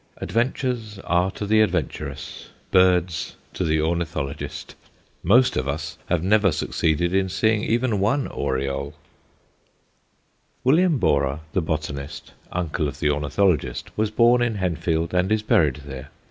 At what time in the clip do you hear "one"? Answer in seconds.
7.99-8.25